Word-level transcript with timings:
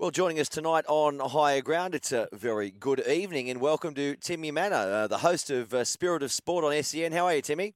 Well, 0.00 0.12
joining 0.12 0.38
us 0.38 0.48
tonight 0.48 0.84
on 0.86 1.18
Higher 1.18 1.60
Ground, 1.60 1.92
it's 1.92 2.12
a 2.12 2.28
very 2.32 2.70
good 2.70 3.04
evening 3.08 3.50
and 3.50 3.60
welcome 3.60 3.94
to 3.94 4.14
Timmy 4.14 4.52
Mannah, 4.52 4.76
uh, 4.76 5.06
the 5.08 5.18
host 5.18 5.50
of 5.50 5.74
uh, 5.74 5.82
Spirit 5.82 6.22
of 6.22 6.30
Sport 6.30 6.64
on 6.64 6.80
SEN. 6.84 7.10
How 7.10 7.26
are 7.26 7.34
you, 7.34 7.42
Timmy? 7.42 7.74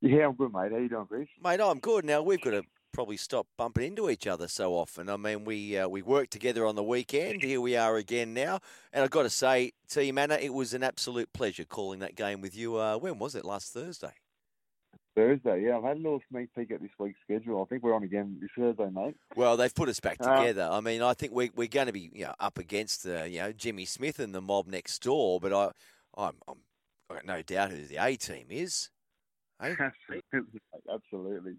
Yeah, 0.00 0.28
I'm 0.28 0.36
good, 0.36 0.52
mate. 0.52 0.70
How 0.70 0.78
you 0.78 0.88
doing, 0.88 1.06
Chris? 1.06 1.26
Mate, 1.42 1.60
I'm 1.60 1.80
good. 1.80 2.04
Now, 2.04 2.22
we've 2.22 2.40
got 2.40 2.52
to 2.52 2.62
probably 2.92 3.16
stop 3.16 3.48
bumping 3.58 3.88
into 3.88 4.08
each 4.08 4.28
other 4.28 4.46
so 4.46 4.74
often. 4.74 5.08
I 5.08 5.16
mean, 5.16 5.44
we 5.44 5.76
uh, 5.76 5.88
we 5.88 6.00
worked 6.00 6.30
together 6.30 6.64
on 6.64 6.76
the 6.76 6.84
weekend. 6.84 7.42
Here 7.42 7.60
we 7.60 7.76
are 7.76 7.96
again 7.96 8.32
now. 8.32 8.60
And 8.92 9.02
I've 9.02 9.10
got 9.10 9.24
to 9.24 9.30
say, 9.30 9.72
T 9.88 10.12
Mannah, 10.12 10.38
it 10.40 10.54
was 10.54 10.74
an 10.74 10.84
absolute 10.84 11.32
pleasure 11.32 11.64
calling 11.64 11.98
that 11.98 12.14
game 12.14 12.40
with 12.40 12.56
you. 12.56 12.76
Uh, 12.76 12.98
when 12.98 13.18
was 13.18 13.34
it? 13.34 13.44
Last 13.44 13.72
Thursday? 13.72 14.12
Thursday, 15.16 15.64
yeah. 15.64 15.76
I've 15.76 15.82
had 15.84 15.96
a 15.96 16.00
little 16.00 16.20
sneak 16.30 16.54
peek 16.54 16.70
at 16.70 16.80
this 16.80 16.90
week's 16.98 17.18
schedule. 17.24 17.62
I 17.62 17.66
think 17.66 17.82
we're 17.82 17.94
on 17.94 18.04
again 18.04 18.38
this 18.40 18.50
Thursday, 18.56 18.88
mate. 18.92 19.16
Well, 19.36 19.56
they've 19.56 19.74
put 19.74 19.88
us 19.88 20.00
back 20.00 20.18
Uh, 20.20 20.36
together. 20.36 20.68
I 20.70 20.80
mean, 20.80 21.02
I 21.02 21.14
think 21.14 21.32
we, 21.32 21.50
we're 21.54 21.68
going 21.68 21.86
to 21.88 21.92
be 21.92 22.10
you 22.14 22.24
know, 22.24 22.34
up 22.38 22.58
against 22.58 23.06
uh, 23.06 23.24
you 23.24 23.40
know 23.40 23.52
Jimmy 23.52 23.84
Smith 23.84 24.18
and 24.18 24.34
the 24.34 24.40
mob 24.40 24.66
next 24.66 25.02
door. 25.02 25.40
But 25.40 25.52
I, 25.52 25.70
I'm, 26.16 26.34
I'm 26.46 26.58
I 27.10 27.14
got 27.14 27.26
no 27.26 27.42
doubt 27.42 27.70
who 27.72 27.84
the 27.84 27.96
A 27.96 28.16
team 28.16 28.46
is. 28.50 28.90
Hey? 29.60 29.72
Absolutely, 29.78 30.60
absolutely. 30.90 31.56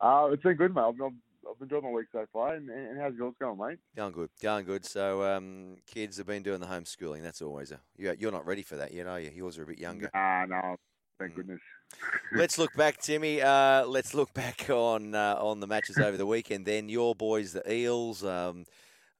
Uh, 0.00 0.28
it's 0.32 0.42
been 0.42 0.56
good, 0.56 0.74
mate. 0.74 0.82
I've, 0.82 0.94
I've, 1.00 1.12
I've 1.48 1.60
enjoyed 1.62 1.82
my 1.82 1.90
week 1.90 2.06
so 2.12 2.24
far. 2.32 2.54
And, 2.54 2.68
and 2.70 3.00
how's 3.00 3.14
yours 3.14 3.34
going, 3.40 3.58
mate? 3.58 3.78
Going 3.96 4.12
good, 4.12 4.30
going 4.40 4.64
good. 4.66 4.84
So, 4.84 5.24
um, 5.24 5.78
kids 5.86 6.18
have 6.18 6.26
been 6.26 6.42
doing 6.42 6.60
the 6.60 6.66
homeschooling. 6.66 7.22
That's 7.22 7.42
always 7.42 7.72
a 7.72 7.80
you're, 7.96 8.14
you're 8.14 8.30
not 8.30 8.46
ready 8.46 8.62
for 8.62 8.76
that 8.76 8.92
yet, 8.92 9.06
are 9.06 9.18
you? 9.18 9.30
Yours 9.34 9.58
are 9.58 9.64
a 9.64 9.66
bit 9.66 9.78
younger. 9.78 10.10
Ah, 10.14 10.44
no. 10.48 10.76
Thank 11.20 11.32
Mm. 11.32 11.36
goodness. 11.36 11.60
let's 12.32 12.58
look 12.58 12.74
back, 12.74 12.98
Timmy. 12.98 13.42
Uh, 13.42 13.84
let's 13.84 14.14
look 14.14 14.32
back 14.32 14.70
on 14.70 15.14
uh, 15.14 15.36
on 15.38 15.60
the 15.60 15.66
matches 15.66 15.98
over 15.98 16.16
the 16.16 16.26
weekend. 16.26 16.64
Then 16.64 16.88
your 16.88 17.14
boys, 17.14 17.52
the 17.52 17.72
Eels. 17.72 18.24
Um, 18.24 18.64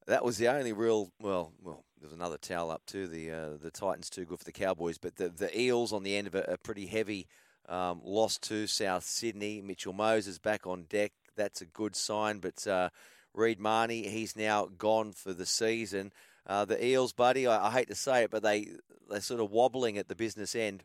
that 0.07 0.25
was 0.25 0.37
the 0.37 0.47
only 0.47 0.73
real. 0.73 1.11
Well, 1.21 1.53
well, 1.61 1.83
there's 1.99 2.13
another 2.13 2.37
towel 2.37 2.71
up 2.71 2.81
too. 2.85 3.07
The 3.07 3.31
uh, 3.31 3.49
the 3.61 3.71
Titans 3.71 4.09
too 4.09 4.25
good 4.25 4.39
for 4.39 4.45
the 4.45 4.51
Cowboys, 4.51 4.97
but 4.97 5.15
the 5.15 5.29
the 5.29 5.57
Eels 5.57 5.93
on 5.93 6.03
the 6.03 6.17
end 6.17 6.27
of 6.27 6.35
it, 6.35 6.45
a 6.47 6.57
pretty 6.57 6.87
heavy 6.87 7.27
um, 7.69 8.01
loss 8.03 8.37
to 8.39 8.67
South 8.67 9.03
Sydney. 9.03 9.61
Mitchell 9.61 9.93
Moses 9.93 10.39
back 10.39 10.65
on 10.65 10.85
deck. 10.89 11.11
That's 11.35 11.61
a 11.61 11.65
good 11.65 11.95
sign. 11.95 12.39
But 12.39 12.65
uh, 12.65 12.89
Reed 13.33 13.59
Mahoney, 13.59 14.07
he's 14.07 14.35
now 14.35 14.65
gone 14.65 15.11
for 15.11 15.33
the 15.33 15.45
season. 15.45 16.11
Uh, 16.47 16.65
the 16.65 16.83
Eels, 16.83 17.13
buddy, 17.13 17.45
I, 17.45 17.67
I 17.67 17.71
hate 17.71 17.89
to 17.89 17.95
say 17.95 18.23
it, 18.23 18.31
but 18.31 18.41
they 18.41 18.69
they're 19.09 19.21
sort 19.21 19.41
of 19.41 19.51
wobbling 19.51 19.97
at 19.99 20.07
the 20.07 20.15
business 20.15 20.55
end. 20.55 20.83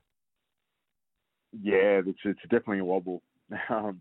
Yeah, 1.63 2.03
it's, 2.07 2.19
it's 2.25 2.41
definitely 2.43 2.81
a 2.81 2.85
wobble. 2.85 3.23
Um, 3.71 4.01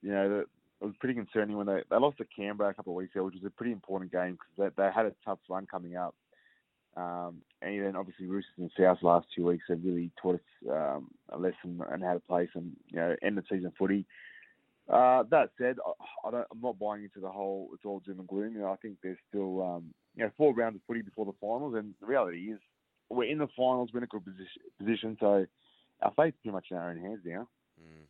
you 0.00 0.10
know, 0.10 0.28
the, 0.28 0.38
it 0.80 0.84
was 0.84 0.94
pretty 1.00 1.14
concerning 1.14 1.56
when 1.56 1.66
they, 1.66 1.82
they 1.90 1.96
lost 1.96 2.18
to 2.18 2.24
Canberra 2.24 2.70
a 2.70 2.74
couple 2.74 2.92
of 2.92 2.96
weeks 2.96 3.14
ago, 3.14 3.24
which 3.24 3.34
was 3.34 3.44
a 3.44 3.50
pretty 3.50 3.72
important 3.72 4.12
game 4.12 4.38
because 4.38 4.72
they, 4.76 4.82
they 4.82 4.90
had 4.94 5.06
a 5.06 5.12
tough 5.24 5.40
run 5.48 5.66
coming 5.66 5.96
up. 5.96 6.14
Um, 6.96 7.42
and 7.62 7.84
then 7.84 7.96
obviously 7.96 8.26
Roosters 8.26 8.52
and 8.58 8.70
South 8.78 8.98
last 9.02 9.26
two 9.34 9.44
weeks 9.46 9.64
have 9.68 9.80
really 9.84 10.10
taught 10.20 10.36
us 10.36 10.70
um, 10.70 11.10
a 11.30 11.38
lesson 11.38 11.80
on 11.92 12.00
how 12.00 12.14
to 12.14 12.20
play 12.20 12.48
some, 12.52 12.72
you 12.88 12.96
know, 12.96 13.14
end 13.22 13.38
of 13.38 13.44
season 13.50 13.72
footy. 13.78 14.06
Uh, 14.88 15.24
that 15.30 15.50
said, 15.58 15.76
I, 15.84 16.28
I 16.28 16.30
don't, 16.30 16.46
I'm 16.50 16.60
not 16.60 16.78
buying 16.78 17.02
into 17.02 17.20
the 17.20 17.28
whole 17.28 17.70
it's 17.74 17.84
all 17.84 18.00
doom 18.00 18.20
and 18.20 18.28
gloom. 18.28 18.54
You 18.54 18.60
know, 18.60 18.72
I 18.72 18.76
think 18.76 18.96
there's 19.02 19.18
still, 19.28 19.62
um, 19.62 19.92
you 20.16 20.24
know, 20.24 20.30
four 20.36 20.54
rounds 20.54 20.76
of 20.76 20.82
footy 20.86 21.02
before 21.02 21.26
the 21.26 21.34
finals, 21.40 21.74
and 21.76 21.94
the 22.00 22.06
reality 22.06 22.52
is 22.52 22.58
we're 23.10 23.30
in 23.30 23.38
the 23.38 23.48
finals, 23.56 23.90
we're 23.92 23.98
in 23.98 24.04
a 24.04 24.06
good 24.06 24.24
position, 24.24 24.62
position 24.78 25.16
so 25.20 25.46
our 26.02 26.12
fate's 26.12 26.36
pretty 26.42 26.52
much 26.52 26.66
in 26.70 26.76
our 26.76 26.90
own 26.90 26.98
hands 26.98 27.20
now. 27.24 27.48
Mm. 27.80 28.06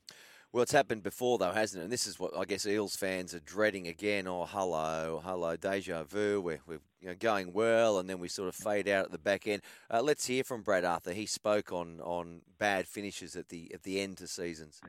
Well, 0.52 0.62
it's 0.62 0.72
happened 0.72 1.02
before, 1.02 1.36
though, 1.36 1.52
hasn't 1.52 1.82
it? 1.82 1.84
And 1.84 1.92
this 1.92 2.06
is 2.06 2.18
what 2.18 2.34
I 2.36 2.46
guess 2.46 2.66
Eels 2.66 2.96
fans 2.96 3.34
are 3.34 3.40
dreading 3.40 3.86
again. 3.86 4.26
Oh, 4.26 4.46
hello, 4.48 5.20
hello, 5.22 5.56
deja 5.56 6.04
vu. 6.04 6.40
We're, 6.40 6.60
we're 6.66 6.80
you 7.02 7.08
know, 7.08 7.14
going 7.18 7.52
well, 7.52 7.98
and 7.98 8.08
then 8.08 8.18
we 8.18 8.28
sort 8.28 8.48
of 8.48 8.54
fade 8.54 8.88
out 8.88 9.04
at 9.04 9.12
the 9.12 9.18
back 9.18 9.46
end. 9.46 9.60
Uh, 9.92 10.00
let's 10.00 10.26
hear 10.26 10.42
from 10.42 10.62
Brad 10.62 10.86
Arthur. 10.86 11.12
He 11.12 11.26
spoke 11.26 11.70
on, 11.70 12.00
on 12.00 12.40
bad 12.58 12.88
finishes 12.88 13.36
at 13.36 13.50
the 13.50 13.70
at 13.74 13.82
the 13.82 14.00
end 14.00 14.16
to 14.18 14.26
seasons. 14.26 14.80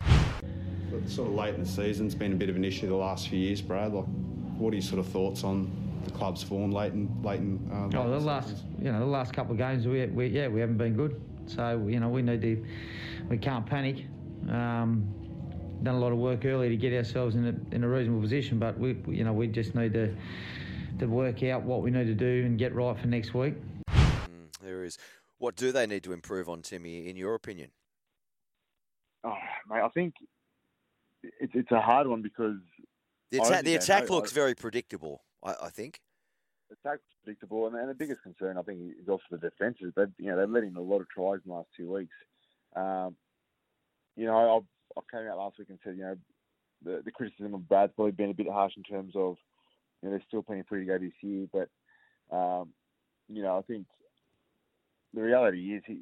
But 0.00 1.08
sort 1.08 1.28
of 1.28 1.34
late 1.34 1.54
in 1.54 1.62
the 1.64 1.68
season, 1.68 2.06
it's 2.06 2.14
been 2.14 2.32
a 2.32 2.36
bit 2.36 2.48
of 2.48 2.56
an 2.56 2.64
issue 2.64 2.86
the 2.88 2.94
last 2.94 3.28
few 3.28 3.38
years, 3.38 3.60
Brad. 3.60 3.92
Like, 3.92 4.04
what 4.56 4.72
are 4.72 4.76
your 4.76 4.82
sort 4.82 5.00
of 5.00 5.08
thoughts 5.08 5.42
on 5.44 5.70
the 6.04 6.10
club's 6.12 6.42
form 6.44 6.70
late 6.70 6.92
in 6.92 7.10
late 7.22 7.40
in? 7.40 7.68
Uh, 7.72 7.86
late 7.86 7.94
Oh, 7.96 8.08
the 8.10 8.16
in 8.18 8.24
last, 8.24 8.48
seasons? 8.50 8.64
you 8.80 8.92
know, 8.92 9.00
the 9.00 9.04
last 9.06 9.32
couple 9.32 9.52
of 9.52 9.58
games, 9.58 9.86
we, 9.86 10.06
we 10.06 10.28
yeah, 10.28 10.46
we 10.48 10.60
haven't 10.60 10.78
been 10.78 10.94
good. 10.94 11.20
So 11.48 11.86
you 11.88 12.00
know, 12.00 12.08
we 12.08 12.22
need 12.22 12.42
to, 12.42 12.64
we 13.28 13.38
can't 13.38 13.66
panic. 13.66 14.06
Um, 14.48 15.14
done 15.82 15.94
a 15.94 15.98
lot 15.98 16.12
of 16.12 16.18
work 16.18 16.44
early 16.44 16.68
to 16.68 16.76
get 16.76 16.92
ourselves 16.92 17.36
in 17.36 17.46
a 17.46 17.74
in 17.74 17.84
a 17.84 17.88
reasonable 17.88 18.20
position, 18.20 18.58
but 18.58 18.78
we, 18.78 18.96
you 19.08 19.24
know, 19.24 19.32
we 19.32 19.46
just 19.46 19.74
need 19.74 19.92
to 19.94 20.14
to 20.98 21.06
work 21.06 21.42
out 21.44 21.62
what 21.62 21.82
we 21.82 21.90
need 21.90 22.06
to 22.06 22.14
do 22.14 22.44
and 22.44 22.58
get 22.58 22.74
right 22.74 22.98
for 22.98 23.06
next 23.06 23.34
week. 23.34 23.54
Mm, 23.90 24.50
there 24.62 24.84
is. 24.84 24.98
What 25.38 25.54
do 25.54 25.70
they 25.70 25.86
need 25.86 26.02
to 26.04 26.12
improve 26.12 26.48
on, 26.48 26.62
Timmy, 26.62 27.08
in 27.08 27.16
your 27.16 27.34
opinion? 27.34 27.70
Oh, 29.22 29.34
mate, 29.68 29.82
I 29.82 29.88
think 29.88 30.14
it's 31.22 31.52
it's 31.54 31.70
a 31.70 31.80
hard 31.80 32.06
one 32.06 32.22
because 32.22 32.56
The 33.30 33.40
I 33.40 33.44
attack, 33.44 33.64
the 33.64 33.74
attack 33.76 34.10
looks 34.10 34.32
very 34.32 34.54
predictable, 34.54 35.22
I, 35.44 35.54
I 35.62 35.68
think. 35.70 36.00
Attack's 36.72 37.02
predictable, 37.22 37.66
and, 37.66 37.76
and 37.76 37.88
the 37.88 37.94
biggest 37.94 38.22
concern 38.22 38.58
I 38.58 38.62
think 38.62 38.80
is 39.00 39.08
also 39.08 39.24
the 39.30 39.38
defences. 39.38 39.92
They 39.96 40.04
you 40.18 40.30
know 40.30 40.36
they're 40.36 40.46
letting 40.46 40.76
a 40.76 40.80
lot 40.80 41.00
of 41.00 41.08
tries 41.08 41.40
in 41.44 41.50
the 41.50 41.54
last 41.54 41.68
two 41.76 41.92
weeks. 41.92 42.14
Um, 42.76 43.16
you 44.16 44.26
know, 44.26 44.64
I, 44.96 44.98
I 44.98 45.02
came 45.10 45.28
out 45.28 45.38
last 45.38 45.58
week 45.58 45.68
and 45.70 45.78
said 45.84 45.96
you 45.96 46.02
know 46.02 46.16
the, 46.84 47.02
the 47.04 47.10
criticism 47.10 47.54
of 47.54 47.68
Brad's 47.68 47.92
probably 47.94 48.12
been 48.12 48.30
a 48.30 48.34
bit 48.34 48.50
harsh 48.50 48.74
in 48.76 48.82
terms 48.82 49.14
of 49.16 49.36
you 50.02 50.08
know 50.08 50.10
there's 50.10 50.26
still 50.28 50.42
plenty 50.42 50.62
free 50.68 50.80
to 50.80 50.86
go 50.86 50.98
this 50.98 51.12
year, 51.22 51.46
but 51.52 51.68
um, 52.36 52.70
you 53.28 53.42
know 53.42 53.58
I 53.58 53.62
think 53.62 53.86
the 55.14 55.22
reality 55.22 55.74
is 55.74 55.82
he 55.86 56.00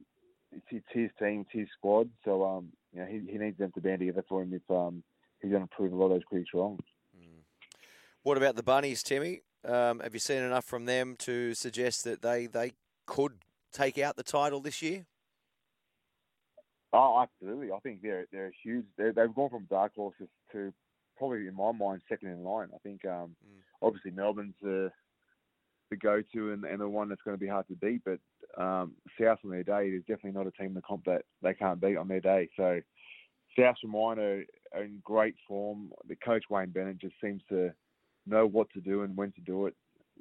it's, 0.52 0.66
it's 0.70 0.86
his 0.90 1.10
team, 1.18 1.40
it's 1.42 1.50
his 1.52 1.68
squad, 1.76 2.08
so 2.24 2.44
um, 2.44 2.68
you 2.92 3.00
know 3.00 3.06
he, 3.06 3.20
he 3.30 3.38
needs 3.38 3.58
them 3.58 3.72
to 3.72 3.80
band 3.80 4.00
together 4.00 4.24
for 4.28 4.42
him 4.42 4.52
if 4.54 4.70
um, 4.70 5.02
he's 5.40 5.50
going 5.50 5.62
to 5.62 5.74
prove 5.74 5.92
a 5.92 5.96
lot 5.96 6.06
of 6.06 6.12
those 6.12 6.24
critics 6.28 6.50
wrong. 6.54 6.78
What 8.26 8.36
about 8.36 8.56
the 8.56 8.64
Bunnies, 8.64 9.04
Timmy? 9.04 9.42
Um, 9.66 10.00
have 10.00 10.14
you 10.14 10.20
seen 10.20 10.42
enough 10.42 10.64
from 10.64 10.84
them 10.84 11.16
to 11.20 11.54
suggest 11.54 12.04
that 12.04 12.22
they, 12.22 12.46
they 12.46 12.72
could 13.06 13.32
take 13.72 13.98
out 13.98 14.16
the 14.16 14.22
title 14.22 14.60
this 14.60 14.80
year? 14.80 15.06
Oh, 16.92 17.20
absolutely. 17.20 17.72
I 17.72 17.78
think 17.80 18.00
they're 18.00 18.26
they're 18.32 18.52
huge. 18.62 18.86
They're, 18.96 19.12
they've 19.12 19.34
gone 19.34 19.50
from 19.50 19.66
dark 19.68 19.92
horses 19.96 20.28
to 20.52 20.72
probably, 21.18 21.46
in 21.48 21.54
my 21.54 21.72
mind, 21.72 22.02
second 22.08 22.28
in 22.30 22.44
line. 22.44 22.68
I 22.74 22.78
think 22.78 23.04
um, 23.04 23.34
Mm. 23.44 23.60
obviously 23.82 24.12
Melbourne's 24.12 24.54
the 24.62 24.90
the 25.90 25.96
go-to 25.96 26.52
and, 26.52 26.64
and 26.64 26.80
the 26.80 26.88
one 26.88 27.08
that's 27.08 27.22
going 27.22 27.36
to 27.36 27.40
be 27.40 27.48
hard 27.48 27.66
to 27.68 27.76
beat. 27.76 28.02
But 28.04 28.18
um, 28.60 28.94
South 29.20 29.38
on 29.44 29.50
their 29.50 29.62
day 29.62 29.88
is 29.88 30.02
definitely 30.02 30.32
not 30.32 30.46
a 30.46 30.50
team 30.52 30.68
in 30.68 30.74
the 30.74 30.82
comp 30.82 31.04
that 31.04 31.22
they 31.42 31.54
can't 31.54 31.80
beat 31.80 31.96
on 31.96 32.08
their 32.08 32.20
day. 32.20 32.48
So 32.56 32.80
South 33.58 33.76
for 33.80 33.88
mine 33.88 34.18
are, 34.18 34.44
are 34.74 34.82
in 34.82 35.00
great 35.04 35.34
form. 35.46 35.90
The 36.08 36.16
coach 36.16 36.44
Wayne 36.50 36.70
Bennett 36.70 36.98
just 36.98 37.14
seems 37.22 37.42
to 37.50 37.72
know 38.26 38.46
what 38.46 38.70
to 38.74 38.80
do 38.80 39.02
and 39.02 39.16
when 39.16 39.32
to 39.32 39.40
do 39.40 39.66
it. 39.66 39.74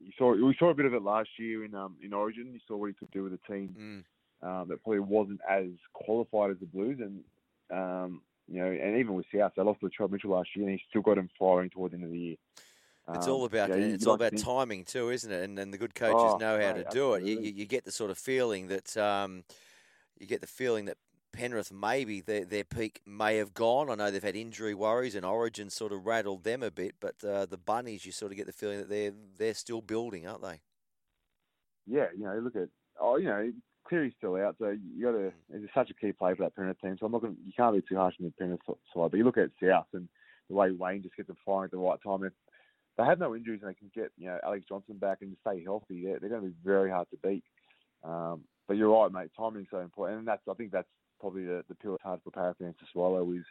You 0.03 0.11
saw 0.17 0.33
we 0.35 0.55
saw 0.59 0.69
a 0.69 0.73
bit 0.73 0.85
of 0.85 0.93
it 0.93 1.01
last 1.01 1.29
year 1.39 1.65
in 1.65 1.73
um, 1.73 1.95
in 2.01 2.13
Origin. 2.13 2.51
You 2.53 2.59
saw 2.67 2.75
what 2.77 2.87
he 2.87 2.93
could 2.93 3.11
do 3.11 3.23
with 3.23 3.33
a 3.33 3.51
team 3.51 4.03
Mm. 4.43 4.47
um, 4.47 4.67
that 4.69 4.83
probably 4.83 4.99
wasn't 4.99 5.39
as 5.49 5.67
qualified 5.93 6.51
as 6.51 6.57
the 6.59 6.65
Blues, 6.65 6.99
and 6.99 7.23
um, 7.71 8.21
you 8.47 8.61
know, 8.61 8.67
and 8.67 8.97
even 8.97 9.13
with 9.15 9.25
South, 9.33 9.53
they 9.55 9.63
lost 9.63 9.79
to 9.79 9.87
Latrell 9.89 10.11
Mitchell 10.11 10.31
last 10.31 10.49
year, 10.55 10.67
and 10.67 10.77
he 10.77 10.83
still 10.89 11.01
got 11.01 11.17
him 11.17 11.29
firing 11.39 11.69
toward 11.69 11.91
the 11.91 11.95
end 11.95 12.03
of 12.05 12.11
the 12.11 12.19
year. 12.19 12.35
It's 13.13 13.27
Um, 13.27 13.33
all 13.33 13.45
about 13.45 13.69
yeah, 13.69 13.75
it's 13.75 14.05
all 14.05 14.15
about 14.15 14.31
think- 14.31 14.43
timing 14.43 14.83
too, 14.83 15.09
isn't 15.09 15.31
it? 15.31 15.43
And 15.43 15.57
and 15.57 15.73
the 15.73 15.77
good 15.77 15.95
coaches 15.95 16.33
Oh, 16.35 16.37
know 16.37 16.59
how 16.59 16.73
mate, 16.73 16.83
to 16.83 16.89
do 16.91 17.13
it. 17.13 17.23
You, 17.23 17.39
you, 17.39 17.51
you 17.53 17.65
get 17.65 17.85
the 17.85 17.91
sort 17.91 18.11
of 18.11 18.17
feeling 18.17 18.67
that 18.67 18.95
um, 18.97 19.43
you 20.19 20.27
get 20.27 20.41
the 20.41 20.47
feeling 20.47 20.85
that 20.85 20.97
Penrith 21.35 21.71
maybe 21.71 22.21
their 22.21 22.45
their 22.45 22.63
peak 22.63 23.01
may 23.05 23.37
have 23.37 23.53
gone. 23.53 23.89
I 23.89 23.95
know 23.95 24.09
they've 24.09 24.23
had 24.23 24.35
injury 24.35 24.73
worries 24.73 25.15
and 25.15 25.25
Origin 25.25 25.69
sort 25.69 25.91
of 25.91 26.05
rattled 26.05 26.43
them 26.43 26.63
a 26.63 26.71
bit, 26.71 26.95
but 26.99 27.23
uh, 27.23 27.45
the 27.45 27.57
Bunnies, 27.57 28.05
you 28.05 28.11
sort 28.11 28.31
of 28.31 28.37
get 28.37 28.47
the 28.47 28.53
feeling 28.53 28.79
that 28.79 28.89
they're 28.89 29.13
they're 29.37 29.53
still 29.53 29.81
building, 29.81 30.27
aren't 30.27 30.41
they? 30.41 30.61
Yeah, 31.85 32.07
you 32.17 32.23
know, 32.23 32.39
look 32.39 32.55
at 32.55 32.69
oh, 32.99 33.17
you 33.17 33.25
know, 33.25 33.51
Cleary's 33.87 34.13
still 34.17 34.35
out, 34.35 34.55
so 34.59 34.69
you 34.69 35.03
got 35.03 35.11
to. 35.11 35.31
It's 35.53 35.73
such 35.73 35.91
a 35.91 35.93
key 35.93 36.11
player 36.11 36.35
for 36.35 36.43
that 36.43 36.55
Penrith 36.55 36.81
team. 36.81 36.97
So 36.99 37.05
I'm 37.05 37.11
not 37.11 37.21
going. 37.21 37.37
You 37.45 37.53
can't 37.55 37.75
be 37.75 37.83
too 37.87 37.97
harsh 37.97 38.15
on 38.19 38.25
the 38.25 38.33
Penrith 38.39 38.61
side, 38.67 38.77
but 38.93 39.13
you 39.13 39.23
look 39.23 39.37
at 39.37 39.51
South 39.61 39.87
and 39.93 40.07
the 40.49 40.55
way 40.55 40.71
Wayne 40.71 41.03
just 41.03 41.15
gets 41.15 41.27
them 41.27 41.37
firing 41.45 41.65
at 41.65 41.71
the 41.71 41.77
right 41.77 41.99
time. 42.03 42.23
If 42.23 42.33
they 42.97 43.03
have 43.03 43.19
no 43.19 43.35
injuries 43.35 43.59
and 43.61 43.69
they 43.69 43.75
can 43.75 43.91
get 43.93 44.11
you 44.17 44.27
know 44.27 44.39
Alex 44.43 44.65
Johnson 44.67 44.97
back 44.97 45.19
and 45.21 45.35
stay 45.41 45.63
healthy, 45.63 46.05
they're, 46.05 46.19
they're 46.19 46.29
going 46.29 46.41
to 46.41 46.47
be 46.47 46.55
very 46.63 46.89
hard 46.89 47.07
to 47.11 47.17
beat. 47.27 47.43
Um, 48.03 48.41
but 48.67 48.77
you're 48.77 48.89
right, 48.89 49.11
mate. 49.11 49.31
Timing's 49.37 49.67
so 49.69 49.79
important, 49.79 50.19
and 50.19 50.27
that's 50.27 50.41
I 50.49 50.53
think 50.53 50.71
that's 50.71 50.87
probably 51.25 51.45
the, 51.45 51.63
the 51.67 51.73
pill 51.73 51.97
hard 52.03 52.19
for 52.23 52.29
Parra 52.29 52.53
fans 52.59 52.75
to 52.79 52.85
swallow 52.91 53.31
is 53.31 53.45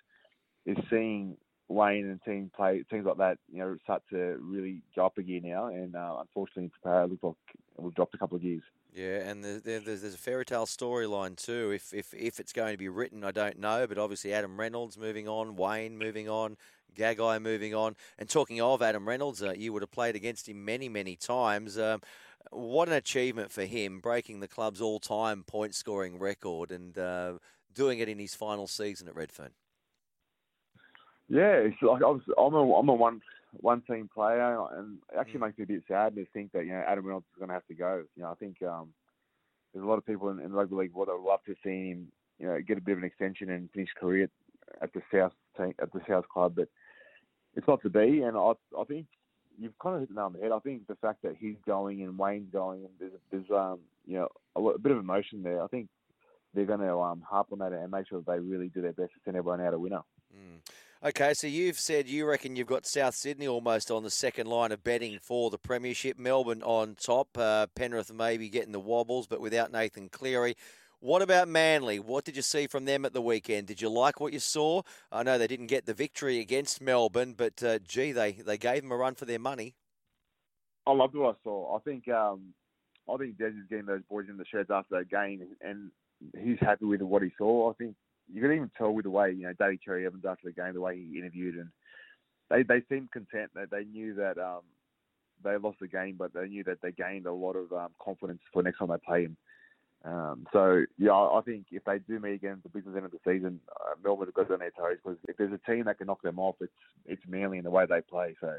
is 0.65 0.77
seeing 0.89 1.37
Wayne 1.69 2.07
and 2.07 2.23
team 2.23 2.53
play 2.55 2.85
teams 2.89 3.05
like 3.05 3.17
that, 3.17 3.39
you 3.53 3.59
know, 3.59 3.77
start 3.83 4.03
to 4.11 4.39
really 4.41 4.81
go 4.95 5.07
up 5.07 5.19
a 5.19 5.23
gear 5.23 5.41
now. 5.43 5.67
And 5.67 5.97
uh, 5.97 6.19
unfortunately, 6.21 6.71
for 6.81 7.03
it 7.03 7.11
looks 7.11 7.25
like 7.25 7.35
we've 7.77 7.95
dropped 7.95 8.15
a 8.15 8.19
couple 8.19 8.37
of 8.37 8.43
gears. 8.43 8.63
Yeah, 8.95 9.29
and 9.29 9.43
there's, 9.43 9.63
there's, 9.63 9.85
there's 9.85 10.15
a 10.15 10.19
fairy 10.19 10.45
tale 10.45 10.67
storyline 10.67 11.37
too. 11.37 11.73
If, 11.73 11.93
if 11.93 12.15
if 12.15 12.39
it's 12.39 12.53
going 12.53 12.75
to 12.75 12.79
be 12.79 12.89
written, 12.89 13.25
I 13.25 13.33
don't 13.33 13.59
know. 13.59 13.89
But 13.89 13.99
obviously, 13.99 14.33
Adam 14.33 14.61
Reynolds 14.61 14.97
moving 14.97 15.27
on, 15.27 15.57
Wayne 15.57 15.99
moving 15.99 16.29
on, 16.29 16.57
Gagai 16.97 17.43
moving 17.43 17.75
on. 17.75 17.97
And 18.21 18.29
talking 18.29 18.61
of 18.61 18.83
Adam 18.83 19.09
Reynolds, 19.09 19.43
uh, 19.43 19.55
you 19.57 19.73
would 19.73 19.83
have 19.83 19.91
played 19.91 20.15
against 20.15 20.49
him 20.49 20.65
many, 20.65 20.89
many 20.89 21.17
times. 21.17 21.77
Um, 21.77 22.03
what 22.51 22.89
an 22.89 22.95
achievement 22.95 23.51
for 23.51 23.65
him, 23.65 24.01
breaking 24.01 24.41
the 24.41 24.49
club's 24.49 24.81
all-time 24.81 25.45
point-scoring 25.45 26.19
record 26.19 26.71
and 26.71 26.97
uh, 26.99 27.33
doing 27.75 27.99
it 27.99 28.09
in 28.09 28.19
his 28.19 28.35
final 28.35 28.67
season 28.67 29.09
at 29.09 29.17
Redfern. 29.17 29.51
Yeah, 31.29 31.57
it's 31.57 31.77
like 31.83 32.03
I 32.03 32.07
was, 32.07 32.23
I'm 32.39 32.55
a 32.55 32.75
I'm 32.75 32.89
a 32.89 32.95
one 32.95 33.21
one 33.61 33.83
team 33.83 34.11
player, 34.13 34.67
and 34.73 34.99
it 35.13 35.19
actually 35.19 35.41
mm. 35.41 35.47
makes 35.47 35.59
me 35.59 35.65
a 35.65 35.67
bit 35.67 35.83
sad 35.89 36.15
to 36.17 36.27
think 36.33 36.53
that 36.53 36.65
you 36.65 36.73
know 36.73 36.85
Adam 36.87 37.05
Reynolds 37.05 37.27
is 37.33 37.39
going 37.39 37.49
to 37.49 37.55
have 37.55 37.67
to 37.67 37.75
go. 37.75 38.03
You 38.17 38.23
know, 38.23 38.31
I 38.31 38.35
think 38.35 38.63
um, 38.63 38.93
there's 39.73 39.85
a 39.85 39.89
lot 39.89 39.99
of 39.99 40.07
people 40.07 40.31
in, 40.31 40.41
in 40.41 40.53
rugby 40.53 40.77
league 40.77 40.95
would 40.95 41.09
love 41.09 41.41
to 41.47 41.55
see 41.65 41.91
him, 41.91 42.09
you 42.39 42.47
know, 42.47 42.59
get 42.61 42.79
a 42.79 42.81
bit 42.81 42.93
of 42.93 42.99
an 42.99 43.05
extension 43.05 43.51
and 43.51 43.71
finish 43.71 43.91
career 43.99 44.29
at 44.83 44.93
the 44.93 45.03
South 45.13 45.33
team, 45.57 45.75
at 45.81 45.93
the 45.93 46.01
South 46.09 46.29
club, 46.29 46.55
but 46.57 46.69
it's 47.55 47.69
not 47.69 47.83
to 47.83 47.91
be. 47.91 48.23
And 48.23 48.37
I 48.37 48.53
I 48.79 48.85
think 48.85 49.07
you've 49.59 49.79
kind 49.79 49.95
of 49.95 50.01
hit 50.01 50.09
the 50.11 50.15
nail 50.15 50.27
on 50.27 50.33
the 50.35 50.41
head. 50.41 50.53
I 50.53 50.59
think 50.59 50.87
the 50.87 50.97
fact 50.97 51.23
that 51.23 51.37
he's 51.39 51.57
going 51.67 52.03
and 52.03 52.19
Wayne's 52.19 52.53
going, 52.53 52.85
and 52.85 52.93
there's 52.99 53.13
there's 53.31 53.51
um 53.51 53.81
you 54.07 54.19
know 54.19 54.29
a, 54.57 54.61
a 54.61 54.79
bit 54.79 54.93
of 54.93 54.99
emotion 54.99 55.43
there. 55.43 55.63
I 55.63 55.69
think 55.69 55.89
they're 56.55 56.65
going 56.65 56.81
to 56.81 56.99
um, 56.99 57.23
harp 57.29 57.49
on 57.53 57.59
that 57.59 57.73
and 57.73 57.91
make 57.91 58.09
sure 58.09 58.21
that 58.21 58.31
they 58.31 58.39
really 58.39 58.69
do 58.69 58.81
their 58.81 58.93
best 58.93 59.13
to 59.15 59.21
send 59.25 59.37
everyone 59.37 59.61
out 59.61 59.75
a 59.75 59.79
winner. 59.79 60.03
Mm. 60.35 60.61
Okay, 61.05 61.35
so 61.35 61.47
you've 61.47 61.79
said 61.79 62.09
you 62.09 62.25
reckon 62.25 62.57
you've 62.57 62.67
got 62.67 62.87
South 62.87 63.15
Sydney 63.15 63.47
almost 63.47 63.91
on 63.91 64.03
the 64.03 64.11
second 64.11 64.47
line 64.47 64.73
of 64.73 64.83
betting 64.83 65.19
for 65.21 65.51
the 65.51 65.59
Premiership. 65.59 66.19
Melbourne 66.19 66.63
on 66.63 66.97
top. 66.99 67.37
Uh, 67.37 67.67
Penrith 67.75 68.13
maybe 68.13 68.49
getting 68.49 68.73
the 68.73 68.81
wobbles, 68.81 69.27
but 69.27 69.41
without 69.41 69.71
Nathan 69.71 70.09
Cleary. 70.09 70.57
What 71.01 71.21
about 71.21 71.49
Manly? 71.49 71.99
What 71.99 72.25
did 72.25 72.37
you 72.37 72.41
see 72.41 72.67
from 72.67 72.87
them 72.87 73.05
at 73.05 73.13
the 73.13 73.21
weekend? 73.21 73.67
Did 73.67 73.83
you 73.83 73.91
like 73.91 74.21
what 74.21 74.33
you 74.33 74.39
saw? 74.39 74.81
I 75.13 75.23
know 75.23 75.37
they 75.37 75.47
didn't 75.47 75.67
get 75.67 75.85
the 75.85 75.93
victory 75.93 76.41
against 76.41 76.81
Melbourne, 76.81 77.35
but 77.37 77.63
uh, 77.63 77.81
gee, 77.81 78.13
they, 78.13 78.33
they 78.33 78.57
gave 78.57 78.81
them 78.81 78.91
a 78.91 78.97
run 78.97 79.15
for 79.15 79.27
their 79.27 79.39
money. 79.39 79.75
I 80.87 80.93
loved 80.93 81.15
what 81.15 81.35
I 81.35 81.39
saw. 81.45 81.77
I 81.77 81.81
think 81.81 82.09
um, 82.09 82.55
I 83.13 83.19
think 83.19 83.37
Des 83.37 83.49
is 83.49 83.69
getting 83.69 83.85
those 83.85 84.03
boys 84.09 84.27
in 84.31 84.39
the 84.39 84.47
sheds 84.47 84.71
after 84.71 84.99
that 84.99 85.11
game, 85.11 85.43
and 85.61 85.91
he's 86.39 86.59
happy 86.61 86.85
with 86.85 87.03
what 87.03 87.23
he 87.23 87.31
saw. 87.37 87.71
I 87.71 87.75
think 87.75 87.95
you 88.33 88.41
could 88.41 88.55
even 88.55 88.71
tell 88.77 88.93
with 88.93 89.05
the 89.05 89.11
way 89.11 89.33
you 89.33 89.45
know 89.45 89.53
Daly 89.59 89.79
Cherry 89.85 90.07
Evans 90.07 90.25
after 90.29 90.47
the 90.49 90.53
game, 90.53 90.75
the 90.75 90.81
way 90.81 90.97
he 90.97 91.19
interviewed, 91.19 91.57
and 91.57 91.69
they 92.51 92.63
they 92.63 92.83
seemed 92.89 93.11
content. 93.11 93.51
That 93.55 93.71
they 93.71 93.85
knew 93.85 94.15
that 94.15 94.39
um, 94.39 94.63
they 95.43 95.57
lost 95.57 95.79
the 95.81 95.89
game, 95.89 96.17
but 96.19 96.33
they 96.33 96.47
knew 96.47 96.65
that 96.65 96.81
they 96.83 96.93
gained 96.93 97.27
a 97.27 97.33
lot 97.33 97.57
of 97.57 97.73
um, 97.73 97.91
confidence 98.03 98.41
for 98.53 98.63
next 98.63 98.79
time 98.79 98.89
they 98.89 98.97
play 99.07 99.25
him. 99.25 99.37
Um, 100.05 100.47
so 100.53 100.85
yeah, 100.99 101.13
I 101.13 101.41
think 101.45 101.67
if 101.71 101.85
they 101.85 101.99
do 101.99 102.21
meet 102.21 102.35
again 102.35 102.53
at 102.53 102.63
the 102.63 102.69
business 102.69 102.95
end 102.95 103.07
of 103.07 103.11
the 103.11 103.19
season, 103.27 103.61
uh, 103.81 103.95
Melbourne 104.03 104.27
have 104.27 104.35
got 104.35 104.51
on 104.51 104.59
their 104.59 104.71
toes 104.71 104.99
because 105.03 105.19
if 105.29 105.37
there's 105.39 105.53
a 105.53 105.71
team 105.71 105.85
that 105.85 105.97
can 105.99 106.09
knock 106.09 106.23
them 106.23 106.39
off, 106.39 106.57
it's 106.61 106.73
it's 107.07 107.23
Manly 107.27 107.59
in 107.59 107.65
the 107.65 107.71
way 107.71 107.87
they 107.89 108.03
play. 108.03 108.35
So 108.41 108.55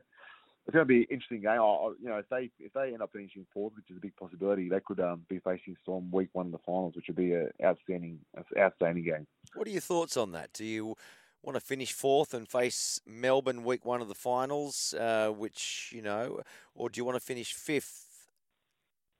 it's 0.65 0.73
going 0.73 0.83
to 0.83 0.87
be 0.87 1.01
an 1.01 1.07
interesting 1.11 1.41
game. 1.41 1.61
I, 1.61 1.91
you 2.01 2.09
know, 2.09 2.17
if 2.17 2.29
they 2.29 2.49
if 2.59 2.73
they 2.73 2.93
end 2.93 3.01
up 3.01 3.11
finishing 3.13 3.45
fourth, 3.53 3.73
which 3.75 3.89
is 3.89 3.97
a 3.97 3.99
big 3.99 4.15
possibility, 4.15 4.67
they 4.67 4.79
could 4.79 4.99
um, 4.99 5.21
be 5.29 5.39
facing 5.39 5.75
Storm 5.83 6.09
week 6.11 6.29
one 6.33 6.47
of 6.47 6.51
the 6.51 6.57
finals, 6.65 6.95
which 6.95 7.05
would 7.07 7.17
be 7.17 7.33
an 7.33 7.49
outstanding 7.63 8.19
outstanding 8.57 9.03
game. 9.03 9.27
What 9.53 9.67
are 9.67 9.71
your 9.71 9.81
thoughts 9.81 10.17
on 10.17 10.31
that? 10.31 10.53
Do 10.53 10.65
you 10.65 10.95
want 11.43 11.55
to 11.55 11.61
finish 11.61 11.93
fourth 11.93 12.33
and 12.33 12.47
face 12.47 12.99
Melbourne 13.05 13.63
week 13.63 13.85
one 13.85 14.01
of 14.01 14.07
the 14.07 14.15
finals, 14.15 14.95
uh, 14.99 15.29
which 15.29 15.91
you 15.93 16.01
know, 16.01 16.41
or 16.73 16.89
do 16.89 16.99
you 16.99 17.05
want 17.05 17.15
to 17.15 17.23
finish 17.23 17.53
fifth 17.53 18.27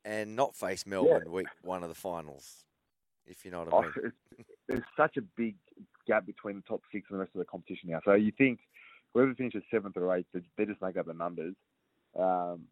and 0.03 0.36
not 0.36 0.56
face 0.56 0.86
Melbourne 0.88 1.24
yeah. 1.25 1.31
week 1.31 1.48
one 1.62 1.83
of 1.83 1.89
the 1.89 1.95
finals? 1.95 2.65
If 3.27 3.45
you 3.45 3.51
know 3.51 3.65
what 3.65 3.74
I 3.74 3.81
mean. 3.81 3.91
Oh, 3.98 4.09
there's 4.68 4.83
such 4.98 5.18
a 5.18 5.21
big 5.21 5.56
gap 6.07 6.25
between 6.25 6.56
the 6.57 6.62
top 6.62 6.81
six 6.91 7.07
and 7.09 7.18
the 7.18 7.19
rest 7.19 7.36
of 7.36 7.39
the 7.39 7.45
competition 7.45 7.89
now. 7.89 8.00
So 8.03 8.13
you 8.13 8.31
think 8.36 8.59
whoever 9.15 9.33
finishes 9.33 9.63
seventh 9.71 9.97
or 9.97 10.15
eighth, 10.15 10.27
they 10.33 10.65
just 10.65 10.81
make 10.81 10.97
up 10.97 11.07
the 11.07 11.13
numbers. 11.13 11.56
Um, 12.19 12.65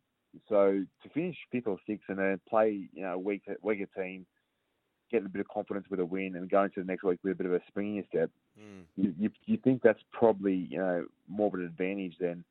so 0.50 0.84
to 1.04 1.10
finish 1.14 1.38
fifth 1.52 1.68
or 1.68 1.78
sixth 1.88 2.10
and 2.10 2.20
then 2.20 2.40
play, 2.48 2.90
you 2.94 3.02
know, 3.02 3.18
week 3.18 3.44
weaker 3.62 3.88
team, 3.98 4.26
get 5.12 5.26
a 5.26 5.30
bit 5.30 5.40
of 5.40 5.48
confidence 5.48 5.86
with 5.90 6.00
a 6.00 6.06
win, 6.06 6.36
and 6.36 6.50
going 6.50 6.70
to 6.72 6.82
the 6.82 6.86
next 6.86 7.04
week 7.04 7.20
with 7.24 7.34
a 7.34 7.36
bit 7.36 7.46
of 7.46 7.54
a 7.54 7.62
springier 7.72 8.06
step, 8.08 8.30
mm. 8.60 8.84
you, 8.98 9.14
you, 9.18 9.30
you 9.46 9.58
think 9.64 9.82
that's 9.82 10.02
probably 10.12 10.68
you 10.70 10.78
know 10.78 11.06
more 11.28 11.48
of 11.48 11.54
an 11.54 11.66
advantage 11.66 12.16
than 12.20 12.44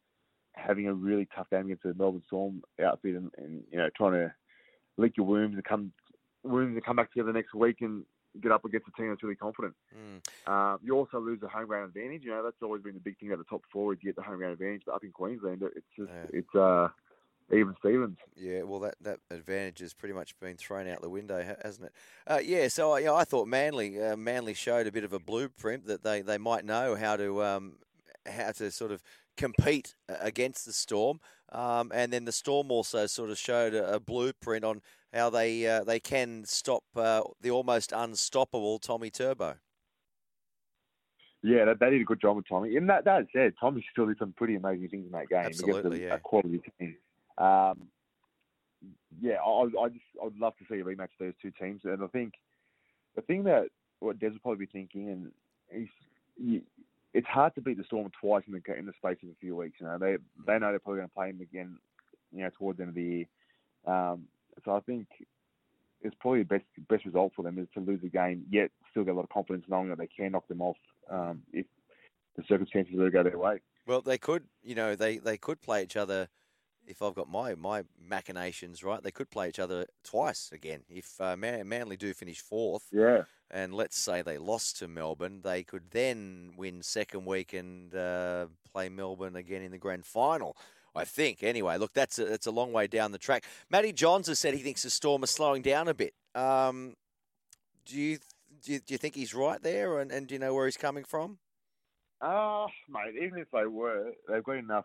having 0.54 0.86
a 0.86 0.94
really 0.94 1.28
tough 1.34 1.50
game 1.50 1.66
against 1.66 1.82
the 1.82 1.94
Melbourne 1.94 2.22
Storm 2.26 2.62
outfit 2.84 3.16
and, 3.16 3.30
and 3.36 3.62
you 3.70 3.78
know 3.78 3.90
trying 3.96 4.12
to 4.12 4.32
lick 4.96 5.16
your 5.16 5.26
wounds 5.26 5.54
and 5.54 5.64
come 5.64 5.92
wounds 6.44 6.74
and 6.74 6.84
come 6.84 6.96
back 6.96 7.12
together 7.12 7.32
next 7.32 7.54
week 7.54 7.78
and 7.80 8.04
get 8.40 8.52
up 8.52 8.64
against 8.64 8.88
a 8.88 9.00
team 9.00 9.10
that's 9.10 9.22
really 9.22 9.36
confident. 9.36 9.74
Mm. 10.46 10.78
you 10.82 10.96
also 10.96 11.20
lose 11.20 11.40
the 11.40 11.48
home 11.48 11.66
ground 11.66 11.88
advantage. 11.88 12.24
You 12.24 12.30
know 12.30 12.42
that's 12.42 12.62
always 12.62 12.82
been 12.82 12.94
the 12.94 13.00
big 13.00 13.18
thing 13.18 13.28
about 13.28 13.38
the 13.38 13.50
top 13.50 13.62
four 13.72 13.92
is 13.92 13.98
you 14.02 14.10
get 14.10 14.16
the 14.16 14.22
home 14.22 14.38
ground 14.38 14.54
advantage. 14.54 14.82
But 14.86 14.94
up 14.94 15.04
in 15.04 15.12
Queensland, 15.12 15.62
it's 15.62 15.86
just 15.96 16.10
yeah. 16.10 16.38
it's 16.38 16.54
uh, 16.54 16.88
even 17.52 17.74
Stevens. 17.80 18.18
Yeah, 18.36 18.62
well, 18.62 18.80
that, 18.80 18.94
that 19.02 19.20
advantage 19.30 19.80
has 19.80 19.92
pretty 19.92 20.14
much 20.14 20.38
been 20.40 20.56
thrown 20.56 20.88
out 20.88 21.02
the 21.02 21.10
window, 21.10 21.44
hasn't 21.62 21.86
it? 21.86 21.92
Uh, 22.26 22.40
yeah, 22.42 22.68
so 22.68 22.96
you 22.96 23.06
know, 23.06 23.16
I 23.16 23.24
thought 23.24 23.46
Manly 23.46 24.02
uh, 24.02 24.16
Manly 24.16 24.54
showed 24.54 24.86
a 24.86 24.92
bit 24.92 25.04
of 25.04 25.12
a 25.12 25.18
blueprint 25.18 25.86
that 25.86 26.02
they, 26.02 26.22
they 26.22 26.38
might 26.38 26.64
know 26.64 26.94
how 26.94 27.16
to 27.16 27.42
um, 27.42 27.74
how 28.26 28.52
to 28.52 28.70
sort 28.70 28.92
of 28.92 29.02
compete 29.36 29.94
against 30.08 30.64
the 30.64 30.72
Storm, 30.72 31.20
um, 31.50 31.90
and 31.94 32.12
then 32.12 32.24
the 32.24 32.32
Storm 32.32 32.70
also 32.70 33.06
sort 33.06 33.30
of 33.30 33.38
showed 33.38 33.74
a, 33.74 33.94
a 33.94 34.00
blueprint 34.00 34.64
on 34.64 34.80
how 35.12 35.30
they 35.30 35.66
uh, 35.66 35.84
they 35.84 36.00
can 36.00 36.44
stop 36.44 36.84
uh, 36.96 37.22
the 37.40 37.50
almost 37.50 37.92
unstoppable 37.92 38.78
Tommy 38.78 39.10
Turbo. 39.10 39.56
Yeah, 41.42 41.74
they, 41.78 41.90
did 41.90 42.00
a 42.00 42.04
good 42.04 42.20
job 42.20 42.36
with 42.36 42.48
Tommy. 42.48 42.76
And 42.76 42.88
that, 42.88 43.04
that 43.04 43.26
said, 43.32 43.54
Tommy 43.58 43.84
still 43.90 44.06
did 44.06 44.16
some 44.18 44.32
pretty 44.32 44.54
amazing 44.54 44.88
things 44.90 45.06
in 45.06 45.12
that 45.12 45.28
game 45.28 45.44
Absolutely, 45.44 46.04
yeah. 46.04 46.14
a 46.14 46.18
quality 46.20 46.62
team. 46.78 46.94
Um, 47.36 47.88
yeah, 49.20 49.38
I, 49.44 49.62
I 49.62 49.88
just 49.88 50.04
I'd 50.24 50.38
love 50.38 50.54
to 50.58 50.64
see 50.70 50.80
a 50.80 50.84
rematch 50.84 51.02
of 51.02 51.18
those 51.18 51.32
two 51.42 51.52
teams, 51.60 51.80
and 51.84 52.02
I 52.02 52.06
think 52.08 52.34
the 53.16 53.22
thing 53.22 53.44
that 53.44 53.68
what 53.98 54.18
Des 54.18 54.30
will 54.30 54.38
probably 54.40 54.66
be 54.66 54.72
thinking, 54.72 55.08
and 55.10 55.32
he's, 56.38 56.60
it's 57.12 57.26
hard 57.26 57.54
to 57.56 57.60
beat 57.60 57.76
the 57.76 57.84
Storm 57.84 58.10
twice 58.20 58.44
in 58.46 58.52
the 58.52 58.74
in 58.76 58.86
the 58.86 58.92
space 58.92 59.18
of 59.22 59.28
a 59.28 59.40
few 59.40 59.56
weeks. 59.56 59.76
You 59.80 59.86
know, 59.86 59.98
they 59.98 60.16
they 60.46 60.58
know 60.58 60.70
they're 60.70 60.78
probably 60.78 61.00
going 61.00 61.08
to 61.08 61.14
play 61.14 61.30
him 61.30 61.40
again, 61.40 61.76
you 62.32 62.42
know, 62.42 62.50
towards 62.56 62.78
the 62.78 62.84
end 62.84 62.90
of 62.90 62.94
the 62.94 63.02
year. 63.02 63.24
Um, 63.86 64.24
so 64.64 64.74
I 64.74 64.80
think 64.80 65.06
it's 66.02 66.16
probably 66.20 66.40
the 66.40 66.46
best 66.46 66.64
best 66.88 67.04
result 67.04 67.32
for 67.34 67.42
them 67.42 67.58
is 67.58 67.68
to 67.74 67.80
lose 67.80 68.00
a 68.04 68.08
game, 68.08 68.44
yet 68.50 68.70
still 68.90 69.04
get 69.04 69.12
a 69.12 69.14
lot 69.14 69.24
of 69.24 69.30
confidence 69.30 69.64
knowing 69.68 69.88
that 69.88 69.98
they 69.98 70.08
can 70.08 70.32
knock 70.32 70.48
them 70.48 70.60
off 70.60 70.76
um, 71.10 71.42
if 71.52 71.66
the 72.36 72.42
circumstances 72.48 72.94
were 72.96 73.06
to 73.06 73.10
go 73.10 73.22
their 73.22 73.38
way. 73.38 73.60
Well, 73.86 74.00
they 74.00 74.18
could, 74.18 74.44
you 74.62 74.74
know, 74.74 74.94
they, 74.94 75.18
they 75.18 75.36
could 75.36 75.60
play 75.60 75.82
each 75.82 75.96
other. 75.96 76.28
If 76.86 77.00
I've 77.00 77.14
got 77.14 77.30
my 77.30 77.54
my 77.54 77.84
machinations 78.00 78.82
right, 78.82 79.02
they 79.02 79.12
could 79.12 79.30
play 79.30 79.48
each 79.48 79.60
other 79.60 79.86
twice 80.02 80.50
again. 80.52 80.80
If 80.88 81.20
uh, 81.20 81.36
Man- 81.36 81.68
Manly 81.68 81.96
do 81.96 82.12
finish 82.12 82.40
fourth, 82.40 82.88
yeah, 82.90 83.22
and 83.48 83.72
let's 83.72 83.96
say 83.96 84.20
they 84.22 84.38
lost 84.38 84.78
to 84.78 84.88
Melbourne, 84.88 85.42
they 85.44 85.62
could 85.62 85.92
then 85.92 86.54
win 86.56 86.82
second 86.82 87.24
week 87.24 87.52
and 87.52 87.94
uh, 87.94 88.46
play 88.72 88.88
Melbourne 88.88 89.36
again 89.36 89.62
in 89.62 89.70
the 89.70 89.78
grand 89.78 90.04
final. 90.04 90.56
I 90.94 91.04
think. 91.04 91.42
Anyway, 91.42 91.76
look, 91.78 91.92
that's 91.92 92.18
a, 92.18 92.24
that's 92.24 92.46
a 92.46 92.50
long 92.50 92.72
way 92.72 92.86
down 92.86 93.12
the 93.12 93.18
track. 93.18 93.44
Matty 93.70 93.92
Johns 93.92 94.26
has 94.26 94.38
said 94.38 94.54
he 94.54 94.60
thinks 94.60 94.82
the 94.82 94.90
Storm 94.90 95.22
is 95.22 95.30
slowing 95.30 95.62
down 95.62 95.88
a 95.88 95.94
bit. 95.94 96.14
Um, 96.34 96.94
do 97.86 97.98
you 97.98 98.18
do 98.62 98.72
you, 98.72 98.78
do 98.78 98.94
you 98.94 98.98
think 98.98 99.14
he's 99.14 99.34
right 99.34 99.60
there, 99.62 99.98
and, 99.98 100.12
and 100.12 100.26
do 100.26 100.34
you 100.34 100.38
know 100.38 100.54
where 100.54 100.66
he's 100.66 100.76
coming 100.76 101.04
from? 101.04 101.38
Ah, 102.20 102.64
uh, 102.64 102.66
mate, 102.88 103.20
even 103.20 103.38
if 103.38 103.48
they 103.52 103.66
were, 103.66 104.12
they've 104.28 104.44
got 104.44 104.56
enough 104.56 104.84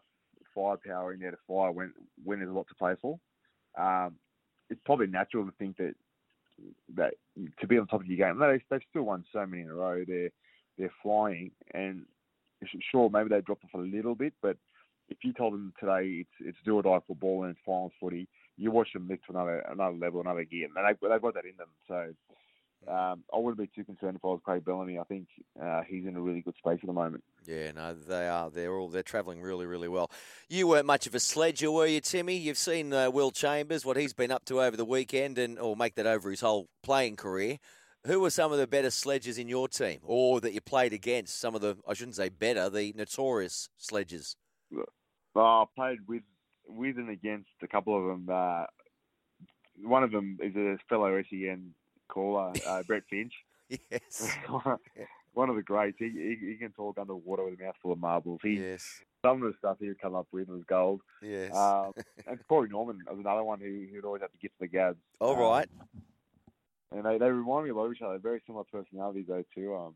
firepower 0.55 1.13
in 1.13 1.19
there 1.19 1.31
to 1.31 1.37
fire 1.47 1.71
when 1.71 1.93
when 2.23 2.39
there's 2.39 2.49
a 2.49 2.53
lot 2.53 2.67
to 2.67 2.75
play 2.75 2.95
for. 3.01 3.19
Um, 3.77 4.15
it's 4.69 4.81
probably 4.85 5.07
natural 5.07 5.45
to 5.45 5.51
think 5.59 5.77
that 5.77 5.93
that 6.95 7.13
to 7.59 7.67
be 7.67 7.77
on 7.77 7.87
top 7.87 8.01
of 8.01 8.07
your 8.07 8.17
game. 8.17 8.39
They 8.39 8.61
they've 8.69 8.87
still 8.89 9.03
won 9.03 9.23
so 9.31 9.45
many 9.45 9.61
in 9.61 9.69
a 9.69 9.75
row. 9.75 10.03
They're 10.07 10.31
they're 10.77 10.93
flying, 11.03 11.51
and 11.73 12.05
sure 12.91 13.09
maybe 13.09 13.29
they 13.29 13.41
dropped 13.41 13.65
off 13.65 13.73
a 13.73 13.77
little 13.77 14.15
bit, 14.15 14.33
but 14.41 14.57
if 15.09 15.17
you 15.23 15.33
told 15.33 15.53
them 15.53 15.73
today 15.79 16.21
it's 16.21 16.37
it's 16.39 16.57
do 16.65 16.75
or 16.75 16.83
die 16.83 16.99
football 17.07 17.43
and 17.43 17.51
it's 17.51 17.59
finals 17.65 17.91
footy, 17.99 18.27
you 18.57 18.71
watch 18.71 18.93
them 18.93 19.07
lift 19.07 19.25
to 19.25 19.33
another 19.33 19.59
another 19.69 19.97
level, 19.97 20.21
another 20.21 20.43
gear, 20.43 20.67
and 20.67 20.75
they 20.75 21.07
they've 21.07 21.21
got 21.21 21.33
that 21.33 21.45
in 21.45 21.57
them. 21.57 21.69
So 21.87 22.13
Um, 22.87 23.23
I 23.33 23.37
wouldn't 23.37 23.57
be 23.57 23.69
too 23.75 23.83
concerned 23.83 24.15
if 24.15 24.23
I 24.23 24.27
was 24.27 24.39
Craig 24.45 24.63
Bellamy. 24.63 24.99
I 24.99 25.03
think 25.03 25.27
uh, 25.61 25.81
he's 25.89 26.05
in 26.05 26.15
a 26.15 26.21
really 26.21 26.41
good 26.41 26.55
space 26.57 26.79
at 26.81 26.85
the 26.85 26.93
moment. 26.93 27.23
Yeah, 27.45 27.71
no, 27.71 27.93
they 27.93 28.27
are. 28.29 28.49
They're 28.49 28.75
all 28.77 28.87
they're 28.87 29.03
travelling 29.03 29.41
really, 29.41 29.65
really 29.65 29.87
well. 29.87 30.09
You 30.47 30.67
weren't 30.67 30.85
much 30.85 31.07
of 31.07 31.15
a 31.15 31.19
sledger, 31.19 31.71
were 31.71 31.87
you, 31.87 32.01
Timmy? 32.01 32.37
You've 32.37 32.57
seen 32.57 32.93
uh, 32.93 33.09
Will 33.09 33.31
Chambers, 33.31 33.83
what 33.83 33.97
he's 33.97 34.13
been 34.13 34.31
up 34.31 34.45
to 34.45 34.61
over 34.61 34.77
the 34.77 34.85
weekend, 34.85 35.37
and 35.37 35.59
or 35.59 35.75
make 35.75 35.95
that 35.95 36.05
over 36.07 36.29
his 36.29 36.41
whole 36.41 36.67
playing 36.83 37.15
career. 37.15 37.57
Who 38.05 38.21
were 38.21 38.29
some 38.29 38.53
of 38.53 38.57
the 38.57 38.67
better 38.67 38.91
sledges 38.91 39.37
in 39.37 39.49
your 39.49 39.67
team, 39.67 39.99
or 40.03 40.39
that 40.39 40.53
you 40.53 40.61
played 40.61 40.93
against? 40.93 41.39
Some 41.39 41.55
of 41.55 41.61
the 41.61 41.77
I 41.87 41.93
shouldn't 41.93 42.15
say 42.15 42.29
better, 42.29 42.69
the 42.69 42.93
notorious 42.95 43.69
sledgers. 43.77 44.35
I 45.41 45.65
played 45.75 45.99
with 46.07 46.23
with 46.67 46.97
and 46.97 47.09
against 47.09 47.49
a 47.61 47.67
couple 47.67 47.97
of 47.97 48.05
them. 48.07 48.27
Uh, 48.31 48.65
one 49.81 50.03
of 50.03 50.11
them 50.11 50.37
is 50.41 50.55
a 50.55 50.77
fellow 50.89 51.21
SEN 51.29 51.73
caller, 52.07 52.51
uh, 52.65 52.83
Brett 52.87 53.03
Finch. 53.09 53.33
yes. 53.69 54.35
one 55.33 55.49
of 55.49 55.55
the 55.55 55.61
greats. 55.61 55.97
He, 55.99 56.09
he, 56.09 56.47
he 56.47 56.55
can 56.55 56.71
talk 56.71 56.97
underwater 56.97 57.43
with 57.43 57.59
a 57.59 57.63
mouthful 57.63 57.91
of 57.91 57.99
marbles. 57.99 58.39
He 58.41 58.53
yes. 58.53 59.01
some 59.23 59.43
of 59.43 59.51
the 59.51 59.57
stuff 59.57 59.77
he 59.79 59.87
would 59.87 60.01
come 60.01 60.15
up 60.15 60.27
with 60.31 60.49
was 60.49 60.63
gold. 60.67 61.01
Yes. 61.21 61.55
Um, 61.55 61.93
and 62.27 62.39
Corey 62.47 62.69
Norman 62.69 63.01
was 63.07 63.19
another 63.19 63.43
one 63.43 63.59
who 63.59 63.85
who'd 63.91 64.05
always 64.05 64.21
have 64.21 64.31
to 64.31 64.37
get 64.39 64.51
to 64.53 64.59
the 64.61 64.67
gabs. 64.67 64.97
All 65.19 65.33
um, 65.33 65.39
right. 65.39 65.69
And 66.91 67.05
they, 67.05 67.17
they 67.17 67.29
remind 67.29 67.65
me 67.65 67.71
a 67.71 67.75
lot 67.75 67.85
of 67.85 67.93
each 67.93 68.01
other. 68.01 68.17
Very 68.17 68.41
similar 68.45 68.63
personalities, 68.63 69.25
those 69.27 69.43
too. 69.53 69.75
Um, 69.75 69.93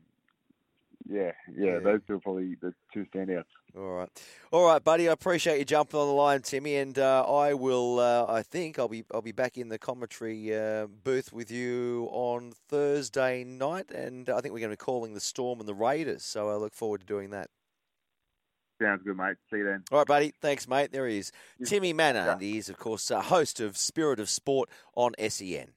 yeah, 1.08 1.32
yeah, 1.54 1.64
Yeah. 1.74 1.78
those 1.80 2.00
two 2.06 2.14
are 2.14 2.20
probably 2.20 2.56
the 2.60 2.74
two 2.92 3.04
standouts. 3.14 3.44
All 3.76 3.90
right, 3.92 4.08
all 4.50 4.66
right, 4.66 4.82
buddy. 4.84 5.08
I 5.08 5.12
appreciate 5.12 5.58
you 5.58 5.64
jumping 5.64 5.98
on 5.98 6.06
the 6.08 6.12
line, 6.14 6.42
Timmy, 6.42 6.76
and 6.76 6.98
uh, 6.98 7.24
I 7.26 7.54
will. 7.54 7.98
Uh, 8.00 8.26
I 8.28 8.42
think 8.42 8.78
I'll 8.78 8.88
be. 8.88 9.04
I'll 9.12 9.22
be 9.22 9.32
back 9.32 9.56
in 9.56 9.68
the 9.68 9.78
commentary 9.78 10.54
uh, 10.54 10.86
booth 10.86 11.32
with 11.32 11.50
you 11.50 12.08
on 12.12 12.52
Thursday 12.68 13.44
night, 13.44 13.90
and 13.90 14.28
I 14.28 14.40
think 14.40 14.52
we're 14.52 14.60
going 14.60 14.70
to 14.70 14.76
be 14.76 14.84
calling 14.84 15.14
the 15.14 15.20
Storm 15.20 15.58
and 15.60 15.68
the 15.68 15.74
Raiders. 15.74 16.22
So 16.22 16.50
I 16.50 16.54
look 16.56 16.74
forward 16.74 17.00
to 17.00 17.06
doing 17.06 17.30
that. 17.30 17.48
Sounds 18.80 19.02
good, 19.04 19.16
mate. 19.16 19.36
See 19.50 19.58
you 19.58 19.64
then. 19.64 19.84
All 19.92 19.98
right, 19.98 20.06
buddy. 20.06 20.32
Thanks, 20.40 20.66
mate. 20.66 20.90
There 20.92 21.06
he 21.06 21.18
is. 21.18 21.30
Timmy 21.64 21.92
Mannah, 21.92 22.24
Yeah. 22.26 22.32
and 22.32 22.40
he 22.42 22.58
is, 22.58 22.68
of 22.68 22.78
course, 22.78 23.10
a 23.12 23.20
host 23.22 23.60
of 23.60 23.76
Spirit 23.76 24.18
of 24.18 24.28
Sport 24.28 24.68
on 24.96 25.12
SEN. 25.28 25.72